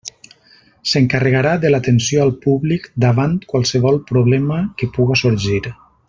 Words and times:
S'encarregarà 0.91 1.51
de 1.65 1.71
l'atenció 1.73 2.23
al 2.23 2.33
públic 2.47 2.87
davant 3.05 3.35
qualsevol 3.55 4.01
problema 4.13 4.57
que 4.81 4.93
puga 4.97 5.19
sorgir. 5.27 5.61